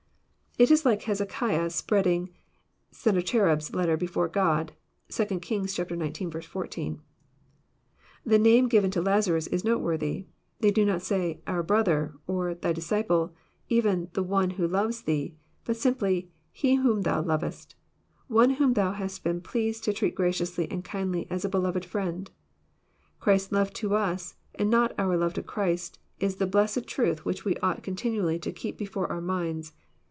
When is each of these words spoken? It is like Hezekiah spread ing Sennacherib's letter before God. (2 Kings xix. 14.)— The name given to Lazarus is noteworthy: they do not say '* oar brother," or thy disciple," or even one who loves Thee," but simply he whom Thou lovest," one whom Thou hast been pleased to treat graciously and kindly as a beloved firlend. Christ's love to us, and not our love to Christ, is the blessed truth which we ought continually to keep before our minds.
It 0.57 0.69
is 0.69 0.83
like 0.85 1.03
Hezekiah 1.03 1.69
spread 1.69 2.05
ing 2.05 2.29
Sennacherib's 2.91 3.73
letter 3.73 3.95
before 3.95 4.27
God. 4.27 4.73
(2 5.07 5.39
Kings 5.39 5.73
xix. 5.73 6.45
14.)— 6.45 7.01
The 8.25 8.37
name 8.37 8.67
given 8.67 8.91
to 8.91 9.01
Lazarus 9.01 9.47
is 9.47 9.63
noteworthy: 9.63 10.25
they 10.59 10.69
do 10.69 10.83
not 10.83 11.01
say 11.01 11.39
'* 11.43 11.47
oar 11.47 11.63
brother," 11.63 12.13
or 12.27 12.53
thy 12.53 12.73
disciple," 12.73 13.29
or 13.33 13.33
even 13.69 14.09
one 14.13 14.49
who 14.51 14.67
loves 14.67 15.03
Thee," 15.03 15.35
but 15.63 15.77
simply 15.77 16.29
he 16.51 16.75
whom 16.75 17.03
Thou 17.03 17.23
lovest," 17.23 17.75
one 18.27 18.51
whom 18.55 18.73
Thou 18.73 18.91
hast 18.91 19.23
been 19.23 19.39
pleased 19.39 19.85
to 19.85 19.93
treat 19.93 20.13
graciously 20.15 20.69
and 20.69 20.83
kindly 20.83 21.27
as 21.29 21.45
a 21.45 21.49
beloved 21.49 21.85
firlend. 21.85 22.27
Christ's 23.21 23.53
love 23.53 23.71
to 23.75 23.95
us, 23.95 24.35
and 24.53 24.69
not 24.69 24.93
our 24.99 25.15
love 25.15 25.33
to 25.35 25.43
Christ, 25.43 25.97
is 26.19 26.35
the 26.35 26.45
blessed 26.45 26.87
truth 26.87 27.23
which 27.23 27.45
we 27.45 27.55
ought 27.63 27.81
continually 27.83 28.37
to 28.39 28.51
keep 28.51 28.77
before 28.77 29.07
our 29.07 29.21
minds. 29.21 29.73